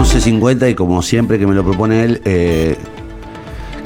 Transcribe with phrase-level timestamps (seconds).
[0.00, 2.76] 11.50 y como siempre que me lo propone él, eh,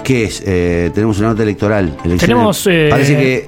[0.05, 0.43] ¿qué es?
[0.47, 1.87] Eh, tenemos una nota electoral.
[2.05, 2.21] elecciones.
[2.21, 3.47] Tenemos, eh, Parece que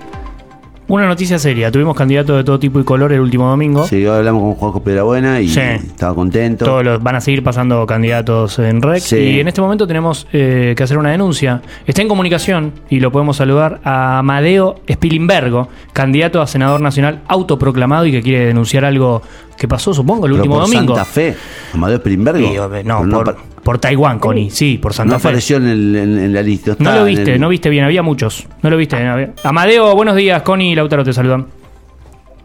[0.89, 1.73] Una noticia seria.
[1.73, 3.85] Tuvimos candidatos de todo tipo y color el último domingo.
[3.89, 5.59] sí, hablamos con Juanjo Piedrabuena y Sí.
[5.59, 6.65] estaba contento.
[6.65, 9.01] Todos los, van a seguir pasando candidatos en REC.
[9.01, 9.17] Sí.
[9.17, 11.61] Y en este momento tenemos eh, que hacer una denuncia.
[11.89, 18.07] Está en comunicación y lo podemos saludar a Amadeo Spilimbergo, candidato a senador nacional autoproclamado
[18.07, 19.23] y que quiere denunciar algo
[19.57, 20.95] que pasó, supongo, el Pero último por domingo.
[20.95, 21.35] Santa Fe,
[21.75, 22.01] Amadeo.
[22.05, 23.25] Sí, obvio, no,
[23.63, 24.51] por, Taiwán, Connie.
[24.51, 25.29] Sí, por Santa no Fe.
[25.29, 26.77] apareció en, el- en- en la lista.
[26.79, 28.47] No lo viste, el- no viste bien, había muchos.
[28.63, 29.03] No lo viste.
[29.03, 31.47] no había- Amadeo, buenos días, Connie y Lautaro te saludan.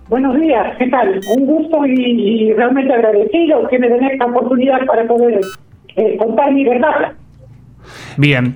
[0.10, 1.22] Buenos días, ¿qué tal?
[1.38, 1.92] Un gusto y,
[2.50, 5.40] y realmente agradecido que me den esta oportunidad para poder
[5.96, 7.14] eh, contar mi verdad.
[8.18, 8.56] Bien.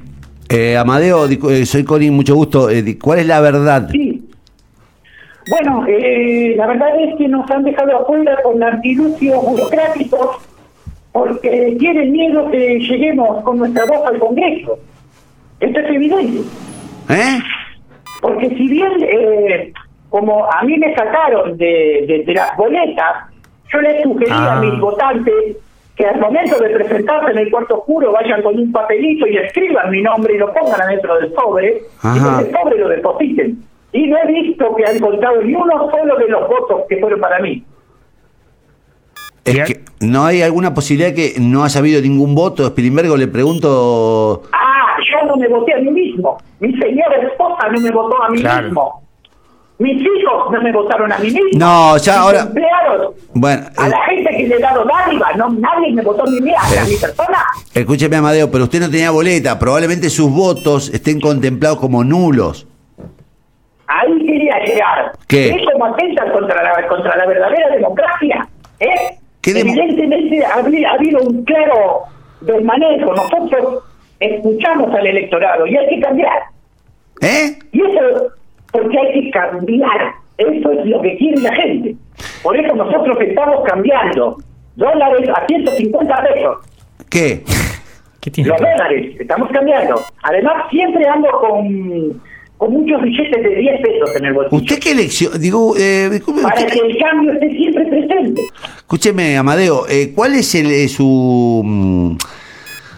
[0.50, 2.70] Eh, Amadeo, eh, soy Connie, mucho gusto.
[2.70, 3.90] Eh, ¿Cuál es la verdad?
[3.92, 4.15] Sí.
[5.50, 10.38] Bueno, eh, la verdad es que nos han dejado afuera con artilugios burocráticos
[11.12, 14.78] porque tienen miedo que lleguemos con nuestra voz al Congreso.
[15.60, 16.40] Esto es evidente.
[17.10, 17.40] ¿Eh?
[18.22, 19.72] Porque si bien, eh,
[20.10, 23.16] como a mí me sacaron de, de- de las boletas,
[23.72, 24.58] yo les sugerí Ah.
[24.58, 25.58] a mis votantes
[25.96, 29.90] que al momento de presentarse en el cuarto oscuro vayan con un papelito y escriban
[29.92, 32.18] mi nombre y lo pongan adentro del sobre Ajá.
[32.18, 33.58] y con el sobre lo depositen.
[33.94, 34.45] Y no he visto
[34.76, 37.64] que han contado ni uno solo de los votos que fueron para mí.
[39.44, 42.66] Es que no hay alguna posibilidad que no haya habido ningún voto.
[42.68, 44.42] Spilimbergo, le pregunto.
[44.52, 46.38] Ah, yo no me voté a mí mismo.
[46.60, 48.64] Mi señora esposa no me votó a mí Claro.
[48.64, 49.02] mismo.
[49.78, 51.50] Mis hijos no me votaron a mí mismo.
[51.60, 55.34] No, ya Mis ahora- empleados Bueno, A eh, la gente que le he dado dádiva,
[55.34, 57.44] no, nadie me votó ni mía, a mi persona.
[57.74, 59.60] escúcheme, Amadeo, pero usted no tenía boleta.
[59.60, 62.66] Probablemente sus votos estén contemplados como nulos.
[64.02, 65.12] Ahí quería llegar.
[65.28, 65.50] ¿Qué?
[65.50, 68.48] Es como atenta contra la, contra la verdadera democracia.
[68.80, 69.18] ¿eh?
[69.42, 72.02] ¿Qué demo- Evidentemente ha, habi- ha habido un claro
[72.42, 73.14] desmanejo.
[73.14, 73.84] Nosotros
[74.20, 76.40] escuchamos al electorado y hay que cambiar.
[77.22, 77.58] ¿Eh?
[77.72, 78.28] Y eso,
[78.72, 80.12] porque hay que cambiar.
[80.38, 81.96] Eso es lo que quiere la gente.
[82.44, 84.38] Por eso nosotros estamos cambiando
[84.76, 86.58] dólares a 150 pesos.
[87.10, 87.44] ¿Qué?
[88.20, 88.50] ¿Qué tiene?
[88.50, 90.02] Los dólares, estamos cambiando.
[90.24, 92.22] Además, siempre ando con,
[92.58, 94.62] con muchos billetes de 10 pesos en el bolsillo.
[94.62, 95.40] ¿Usted qué elección?
[95.40, 98.42] Digo, eh, disculpe, Para usted- que el cambio esté siempre presente.
[98.78, 101.62] escúcheme, Amadeo, eh, ¿cuál es el, eh, su.
[101.66, 102.16] mm,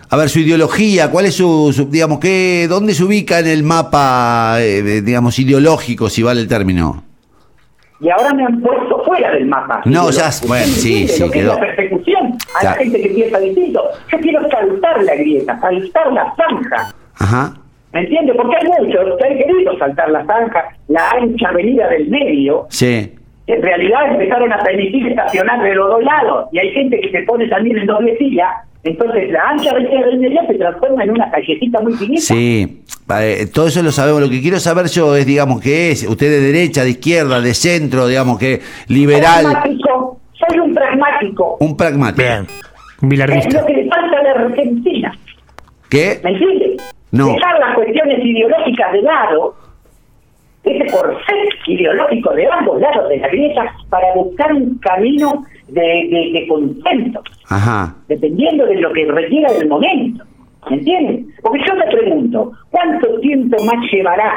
[0.09, 3.63] a ver, su ideología, ¿cuál es su, su- digamos, qué, dónde se ubica en el
[3.63, 7.03] mapa, eh, digamos, ideológico, si vale el término?
[7.99, 9.81] Y ahora me han puesto fuera del mapa.
[9.85, 11.53] No, ya, bueno, ¿usted sí, sí, lo que quedó.
[11.53, 13.81] Es la persecución a la gente que piensa distinto.
[14.11, 16.93] Yo quiero saltar la grieta, saltar la zanja.
[17.17, 17.53] Ajá.
[17.93, 18.33] ¿Me entiende?
[18.33, 23.13] Porque hay muchos que han querido saltar la zanja, la ancha avenida del medio, Sí.
[23.47, 27.21] en realidad empezaron a permitir estacionar de los dos lados y hay gente que se
[27.23, 28.49] pone también en doble silla
[28.83, 32.83] entonces la ancha del medio se transforma en una callecita muy finita Sí,
[33.19, 34.21] eh, todo eso lo sabemos.
[34.21, 36.07] Lo que quiero saber yo es, digamos, qué es.
[36.07, 41.75] Usted de derecha, de izquierda, de centro, digamos, que liberal, pragmático soy un pragmático un
[41.75, 42.21] pragmático.
[42.21, 42.47] Bien.
[43.01, 45.13] Un es lo que le falta a la Argentina
[45.89, 46.19] ¿Qué?
[46.23, 46.77] ¿me entiende?
[47.11, 47.33] No.
[47.33, 47.56] dejar
[47.87, 49.55] cuestiones ideológicas de lado
[50.63, 56.31] ese corset ideológico de ambos lados de la grieta para buscar un camino de, de,
[56.33, 57.95] de consenso Ajá.
[58.09, 60.25] dependiendo de lo que requiera del momento.
[60.69, 61.25] ¿Me entiendes?
[61.41, 64.33] Porque yo me pregunto, ¿cuánto tiempo más llevará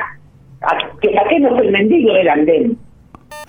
[0.62, 2.78] a que saquemos el mendigo del andén?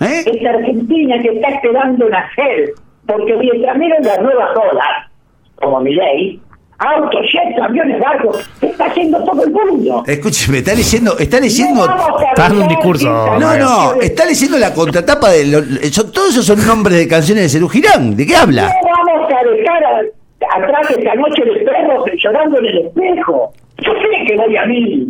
[0.00, 0.22] ¿Eh?
[0.26, 2.72] Esta Argentina que está esperando nacer,
[3.06, 5.10] porque mientras miren las nuevas olas,
[5.54, 6.40] como mi ley,
[6.82, 10.02] autos, jets, aviones, barcos, ¿qué está haciendo todo el mundo?
[10.06, 11.84] Escúcheme, está leyendo, está leyendo.
[11.84, 13.06] Está dando un discurso,
[13.38, 15.46] No, no, está leyendo la contratapa de.
[15.46, 18.16] lo- son- todos esos son nombres de canciones de Cerú Girán.
[18.16, 18.62] ¿De qué habla?
[18.64, 23.52] No vamos a dejar a- atrás esta noche de perros llorando en el espejo.
[23.78, 25.08] Yo sé que voy a mí,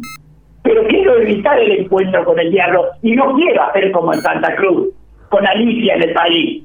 [0.63, 4.55] pero quiero evitar el encuentro con el diablo y no quiero hacer como en Santa
[4.57, 4.89] Cruz,
[5.29, 6.63] con Alicia en el país.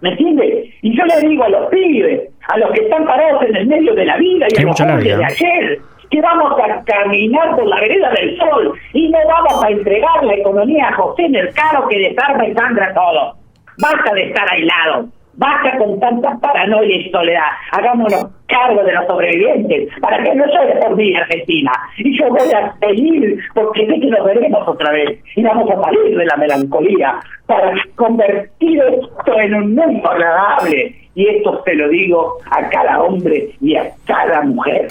[0.00, 0.68] ¿Me entiendes?
[0.82, 3.94] Y yo le digo a los pibes, a los que están parados en el medio
[3.94, 5.78] de la vida y Hay a los jóvenes de ayer,
[6.10, 10.34] que vamos a caminar por la vereda del sol y no vamos a entregar la
[10.34, 13.34] economía a José Mercado que desarma y sangra todo.
[13.78, 15.06] Basta de estar aislados.
[15.38, 17.46] Basta con tanta paranoia y soledad.
[17.70, 21.70] Hagámonos cargo de los sobrevivientes para que no llore por mí, Argentina.
[21.98, 25.20] Y yo voy a seguir porque sé que nos veremos otra vez.
[25.36, 30.96] Y vamos a salir de la melancolía para convertir esto en un mundo agradable.
[31.14, 34.88] Y esto se lo digo a cada hombre y a cada mujer.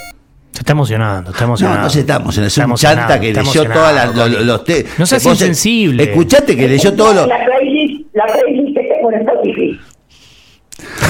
[0.51, 3.63] Se está emocionando, está No, entonces estamos en el Está un emocionado, chanta que leyó
[3.65, 6.03] las los, te- No seas insensible.
[6.03, 7.27] Escuchaste que leyó todos los.
[7.27, 9.79] La playlist, la playlist que tengo en Spotify.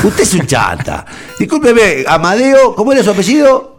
[0.04, 1.06] Usted es un chata.
[1.40, 3.76] Discúlpeme, Amadeo, ¿cómo era su apellido?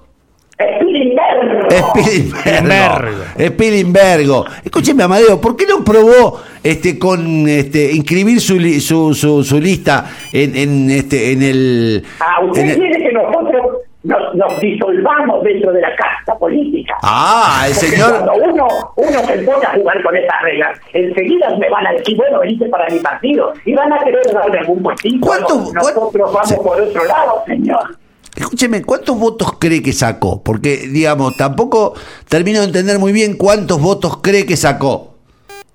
[0.53, 1.69] Spilimbergo.
[2.01, 3.25] Spilimbergo.
[3.39, 4.45] Spilimbergo.
[4.65, 9.61] Escúcheme, Amadeo, ¿por qué no probó este con este inscribir su, li- su, su, su
[9.61, 14.61] lista en, en este en el Ah, usted en el- quiere que nosotros nos, nos
[14.61, 16.95] disolvamos dentro de la casta política.
[17.03, 18.67] Ah, el Porque señor Cuando uno,
[18.97, 22.69] uno se pone a jugar con esas reglas, enseguida me van a decir, bueno, venite
[22.69, 25.27] para mi partido, y van a querer darle algún puestito.
[25.27, 27.99] ¿Cuánto- No, Nosotros cuánto- vamos se- por otro lado, señor.
[28.35, 30.43] Escúcheme, ¿cuántos votos cree que sacó?
[30.43, 31.95] Porque, digamos, tampoco
[32.29, 35.15] termino de entender muy bien cuántos votos cree que sacó.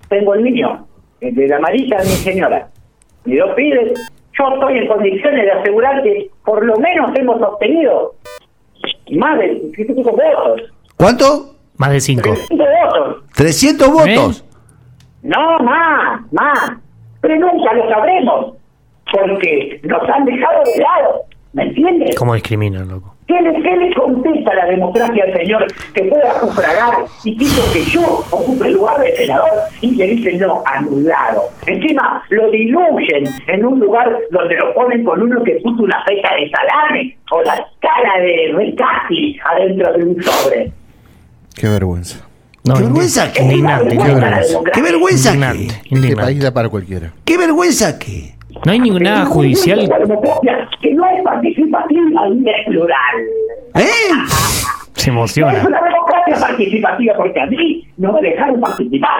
[0.08, 0.86] Tengo el mío,
[1.20, 2.68] el de la amarilla de mi señora.
[3.26, 3.92] Mi dos pibes,
[4.38, 8.14] yo estoy en condiciones de asegurar que por lo menos hemos obtenido
[9.12, 10.72] más de 5 votos.
[10.96, 11.54] ¿Cuánto?
[11.76, 12.30] Más de cinco.
[12.30, 13.24] 300 votos.
[13.34, 14.44] 300 votos.
[15.22, 16.72] No, más, más.
[17.20, 18.54] Pero nunca lo sabremos.
[19.12, 21.22] Porque nos han dejado de lado.
[21.52, 22.16] ¿Me entiendes?
[22.16, 23.13] ¿Cómo discriminan, loco?
[23.26, 26.94] ¿Qué le, qué le contesta la democracia al señor que pueda sufragar
[27.24, 29.48] y quiso que yo ocupe el lugar de senador
[29.80, 31.44] y le dicen no, anulado?
[31.66, 36.28] Encima lo diluyen en un lugar donde lo ponen con uno que puso una fecha
[36.38, 40.72] de salame o la cara de Ricati adentro de un sobre.
[41.54, 42.18] Qué vergüenza.
[42.64, 44.58] No, ¿Qué vergüenza que- Indignante, Qué vergüenza.
[44.72, 45.72] ¿Qué vergüenza Indignante, que?
[45.74, 46.22] Este indignante.
[46.24, 47.12] país da para cualquiera.
[47.24, 48.33] ¿Qué vergüenza que?
[48.64, 49.80] No hay ninguna Es judicial.
[49.86, 53.16] una democracia que no es participativa y es plural.
[53.74, 53.82] ¿Eh?
[54.94, 55.64] Se No es emociona.
[55.66, 59.10] una democracia participativa porque a mí no me dejaron participar.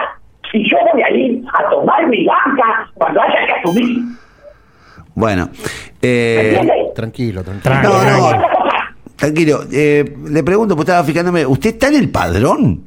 [0.53, 3.97] Y yo voy a ir a tomar mi banca cuando haya que asumir.
[5.15, 5.49] Bueno,
[6.01, 6.93] ¿Me eh, entiendes?
[6.93, 7.81] Tranquilo, tranquilo.
[7.83, 8.25] No, no.
[8.27, 9.59] Otra cosa, tranquilo.
[9.71, 12.83] eh, le pregunto, pues estaba fijándome, ¿usted está en el padrón?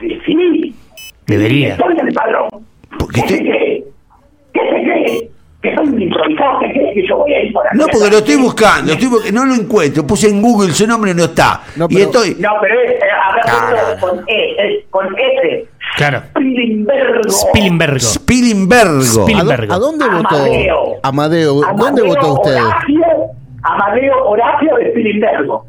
[0.00, 0.74] Sí, sí.
[1.26, 1.74] Debería.
[1.74, 2.48] Estoy en el padrón.
[2.98, 3.84] Porque ¿Qué se estoy- cree?
[4.52, 5.30] ¿Qué se cree?
[5.62, 6.58] ¿Que soy un improvisado?
[6.60, 7.64] ¿Qué cree que yo voy a ir por?
[7.74, 10.06] No, porque lo estoy buscando, estoy bu- no lo encuentro.
[10.06, 11.62] Puse en Google, su nombre no está.
[11.76, 12.36] No, y pero- estoy.
[12.38, 15.66] No, pero es, eh, habrá puesto con E, es con S.
[15.96, 16.22] Claro.
[16.30, 17.30] Spilimbergo.
[17.30, 17.98] Spilimbergo.
[18.00, 19.00] Spilimbergo.
[19.00, 20.36] Spil- ¿A, dó- a dónde votó?
[20.36, 20.94] Amadeo.
[21.02, 21.54] Amadeo.
[21.54, 21.70] ¿Dónde
[22.02, 22.56] Amadeo votó usted?
[22.56, 23.06] Horacio,
[23.62, 25.66] Amadeo Horacio de Spilimbergo.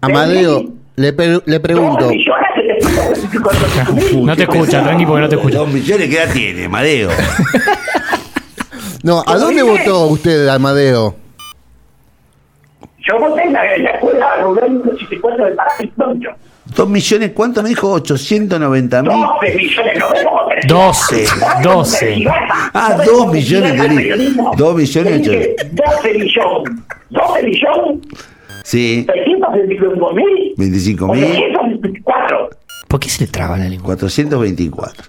[0.00, 0.64] Amadeo,
[0.98, 2.08] le, pre- le pregunto.
[2.08, 2.44] Millones.
[4.14, 5.58] No te escucha, tranqui, porque no te escucha.
[5.58, 7.10] Dos millones que ya tiene, Madeo.
[9.04, 11.14] No, ¿a dónde votó usted, Amadeo?
[12.98, 16.30] Yo voté en la, en la escuela rural 84 del Paraje Toncho.
[16.74, 17.92] Dos millones, ¿cuánto me dijo?
[17.92, 19.12] 890 mil.
[19.12, 20.42] 12 millones, no vemos.
[20.66, 21.26] 12,
[21.62, 22.24] 12.
[22.74, 26.72] Ah, dos millones de li- dos millones de- 12 millones.
[27.10, 27.98] 12 millones.
[28.68, 30.54] Sí, 625 mil.
[30.58, 31.24] 25 mil.
[31.24, 32.50] 824.
[32.86, 33.96] ¿Por qué se le traba la lengua?
[33.96, 35.04] 424.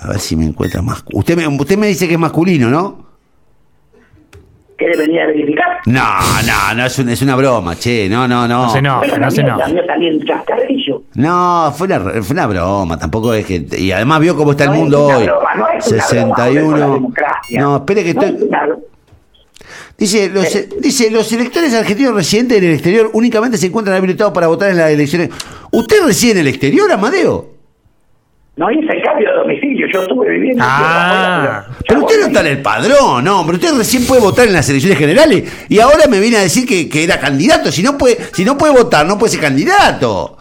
[0.00, 1.04] A ver si me encuentra más.
[1.12, 3.06] Usted me, usted me dice que es masculino, ¿no?
[4.76, 5.78] ¿Qué venía a verificar?
[5.86, 6.02] No,
[6.44, 8.08] no, no, es, un- es una broma, che.
[8.08, 8.64] No, no, no.
[8.64, 9.44] No se Pero no se
[10.26, 11.02] chascarrillo.
[11.14, 13.64] No, fue una, fue una broma, tampoco es que...
[13.78, 15.24] Y además vio cómo está el No es mundo una hoy.
[15.26, 17.12] broma, no es una broma, 61.
[17.60, 18.36] No, espere que No estoy...
[18.36, 18.68] es una-
[19.98, 20.46] Dice los,
[20.80, 24.78] dice, los electores argentinos residentes en el exterior únicamente se encuentran habilitados para votar en
[24.78, 25.30] las elecciones.
[25.70, 27.52] ¿Usted reside en el exterior, Amadeo?
[28.56, 30.62] No hice el cambio de domicilio, yo estuve viviendo.
[30.62, 34.46] en Ah, Pero usted no está en el padrón, no, pero usted recién puede votar
[34.46, 37.72] en las elecciones generales y ahora me viene a decir que, que era candidato.
[37.72, 40.36] Si no puede, si no puede votar, no puede ser candidato.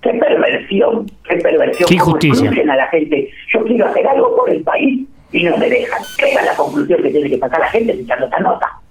[0.00, 1.88] Qué perversión, qué perversión.
[1.88, 2.50] Qué injusticia.
[2.50, 3.30] a la gente.
[3.52, 6.02] Yo quiero hacer algo por el país y no me dejan.
[6.18, 8.81] Esa es la conclusión que tiene que pasar la gente escuchando esta nota.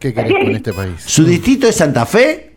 [0.00, 0.94] ¿Qué querés con este país?
[1.04, 2.54] ¿Su distrito es Santa Fe?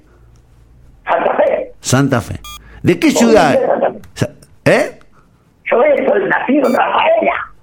[1.05, 1.71] Santa Fe.
[1.81, 2.39] Santa Fe.
[2.81, 3.59] ¿De qué ciudad?
[4.63, 4.99] ¿Eh?
[5.69, 7.53] Yo soy nacido en Rafaela.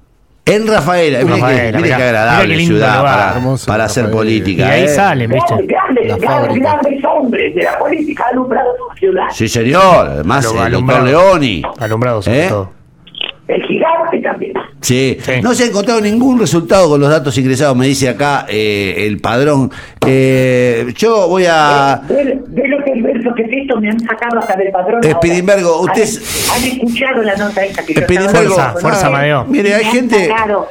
[0.45, 1.19] En Rafaela.
[1.21, 3.15] Mire, Rafaela, que, mire mirá, qué agradable mirá qué ciudad lugar.
[3.15, 4.05] para, Hermoso para hacer.
[4.05, 4.67] Y política.
[4.67, 4.89] de ahí ¿eh?
[4.89, 5.55] salen, ¿viste?
[5.55, 9.27] Grandes, grandes, La grandes, grandes hombres de la política han alumbrado su ciudad.
[9.31, 10.07] Sí, señor.
[10.09, 11.03] Además, el doctor.
[11.05, 11.63] Leoni.
[11.79, 12.49] Alumbrado sobre ¿Eh?
[12.51, 12.80] todo.
[13.54, 14.52] El gigante también.
[14.80, 15.16] Sí.
[15.21, 15.33] Sí.
[15.42, 19.21] no se ha encontrado ningún resultado con los datos ingresados, me dice acá eh, el
[19.21, 19.71] padrón.
[20.07, 22.00] Eh, yo voy a...
[22.09, 25.00] De, de lo que el verso que es esto me han sacado hasta del padrón.
[25.02, 25.19] Eh, ahora.
[25.19, 29.45] Spidimbergo, ¿Han- usted es- ¿Han, escuchado la nota esta que estaba- Fuerza, fuerza.
[29.49, 30.28] Mire, hay han gente...
[30.28, 30.69] sacado,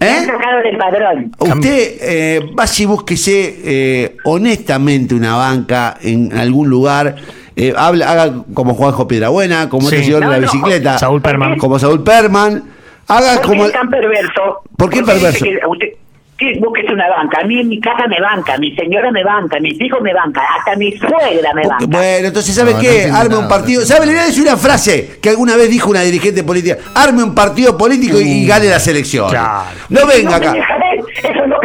[0.00, 0.10] me ¿Eh?
[0.10, 1.32] han sacado del padrón.
[1.38, 7.16] Usted eh, vaya y búsquese eh, honestamente una banca en algún lugar.
[7.56, 9.94] Eh, habla, haga como Juanjo Piedrabuena, como Sí.
[9.96, 10.42] este señor de No, la no.
[10.42, 10.98] bicicleta.
[10.98, 11.56] Saúl Perman.
[11.58, 12.62] Como Saúl Perman.
[13.08, 13.62] Haga ¿Por como.
[13.62, 14.62] qué es tan perverso?
[14.76, 15.44] ¿Por qué perverso?
[15.44, 15.88] que usted-
[16.36, 17.38] Que busques una banca.
[17.42, 20.42] A mí en mi casa me banca, mi señora me banca, mis hijos me banca,
[20.58, 21.86] hasta mi suegra me banca.
[21.86, 23.04] Bueno, entonces, ¿sabe No, no qué?
[23.08, 23.82] Arme un partido.
[23.82, 24.06] ¿Sabe?
[24.06, 26.76] Le voy a decir una frase que alguna vez dijo una dirigente política.
[26.96, 29.30] Arme un partido político y, y gane las elecciones.
[29.30, 29.62] Claro.
[29.90, 30.66] No venga no me acá.
[31.22, 31.56] Eso no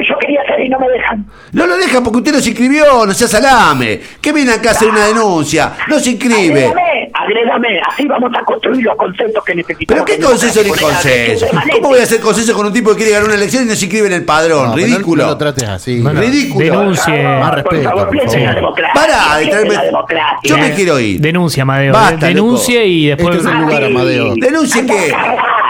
[1.09, 1.25] dejan.
[1.53, 3.99] No lo deja porque usted no se inscribió, no sea salame.
[4.21, 5.73] ¿Qué viene acá a hacer una denuncia?
[5.87, 6.65] No se inscribe.
[6.65, 9.87] Agrégame, agrégame, así vamos a construir los consensos que necesitamos.
[9.87, 11.47] ¿Pero qué en consenso ni consenso?
[11.73, 13.75] ¿Cómo voy a hacer consenso con un tipo que quiere ganar una elección y no
[13.75, 14.69] se inscribe en el padrón?
[14.69, 15.23] No, Ridículo.
[15.23, 15.99] No, lo trates así.
[16.01, 16.65] Bueno, Ridículo.
[16.65, 17.23] Denuncie.
[17.23, 18.55] Más Por respeto, favor, por piense en la favor.
[18.75, 18.93] democracia.
[19.01, 20.39] Pará de traerme- la democracia.
[20.43, 21.19] Yo me quiero ir.
[21.19, 21.93] Denuncia, Amadeo.
[21.93, 23.35] Basta, Denuncie y después.
[23.35, 24.33] Este es el lugar, Amadeo.
[24.35, 25.13] ¿Denuncie qué?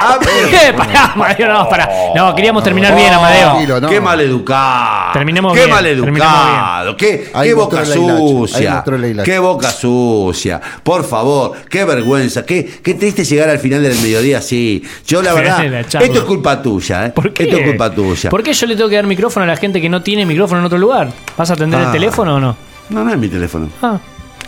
[0.02, 0.50] A ver.
[0.50, 0.74] ¿Qué?
[0.74, 1.90] Pará, Amadeo, no, pará.
[2.16, 3.50] No, queríamos terminar bien, Amadeo.
[3.50, 3.90] Tranquilo, no.
[3.90, 5.14] Qué mal educado.
[5.14, 6.98] Terminemos qué bien, mal educado.
[6.98, 8.84] Qué, boca sucia.
[9.24, 10.62] Qué boca sucia.
[10.84, 12.46] Por favor, qué vergüenza.
[12.46, 14.84] Qué, qué triste llegar al final del mediodía así.
[15.06, 17.10] Yo la verdad, esto es culpa tuya, ¿eh?
[17.10, 17.44] ¿Por qué?
[17.44, 18.30] Esto es culpa tuya.
[18.30, 20.60] ¿Por qué yo le tengo que dar micrófono a la gente que no tiene micrófono
[20.62, 21.10] en otro lugar?
[21.38, 21.86] ¿Vas a atender Ah.
[21.86, 22.56] el teléfono o no?
[22.90, 23.70] No, no es mi teléfono.
[23.82, 23.98] Ah,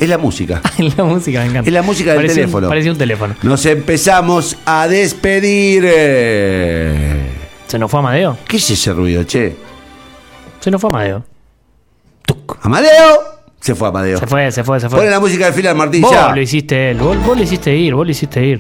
[0.01, 0.61] Es la música.
[0.97, 1.69] la música, me encanta.
[1.69, 2.67] Es la música del Parecía un- teléfono.
[2.67, 3.35] parecía un teléfono.
[3.43, 5.83] Nos empezamos a despedir.
[5.87, 7.19] eh.
[7.67, 8.37] ¿Se nos fue Amadeo?
[8.47, 9.55] ¿Qué es ese ruido, che?
[10.59, 11.23] Se nos fue Amadeo.
[12.25, 12.57] Tuc.
[12.63, 12.89] ¿Amadeo?
[13.59, 14.17] Se fue Amadeo.
[14.17, 15.11] Se fue, se fue, se Pone fue.
[15.11, 16.33] la música del final, Martín, Vos ya.
[16.35, 18.59] lo hiciste él, vos, vos le hiciste ir, vos le hiciste ir.